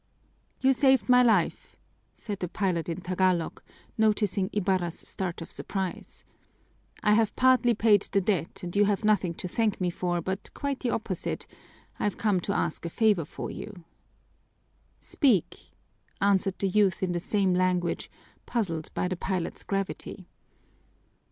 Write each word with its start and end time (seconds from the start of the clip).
"You 0.61 0.73
saved 0.73 1.09
my 1.09 1.21
life," 1.21 1.75
said 2.11 2.39
the 2.39 2.47
pilot 2.47 2.89
in 2.89 3.01
Tagalog, 3.01 3.61
noticing 3.99 4.49
Ibarra's 4.51 4.97
start 4.97 5.43
of 5.43 5.51
surprise. 5.51 6.25
"I 7.03 7.13
have 7.13 7.35
partly 7.35 7.75
paid 7.75 8.01
the 8.01 8.19
debt 8.19 8.63
and 8.63 8.75
you 8.75 8.85
have 8.85 9.03
nothing 9.05 9.35
to 9.35 9.47
thank 9.47 9.79
me 9.79 9.91
for, 9.91 10.19
but 10.19 10.51
quite 10.55 10.79
the 10.79 10.89
opposite. 10.89 11.45
I've 11.99 12.17
come 12.17 12.39
to 12.39 12.51
ask 12.57 12.83
a 12.83 12.89
favor 12.89 13.21
of 13.31 13.51
you." 13.51 13.83
"Speak!" 14.99 15.69
answered 16.19 16.57
the 16.57 16.67
youth 16.69 17.03
in 17.03 17.11
the 17.11 17.19
same 17.19 17.53
language, 17.53 18.09
puzzled 18.47 18.91
by 18.95 19.07
the 19.07 19.15
pilot's 19.15 19.61
gravity. 19.61 20.25